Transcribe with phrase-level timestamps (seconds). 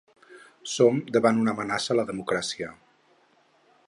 [0.75, 2.71] Som davant una amenaça a la democràcia.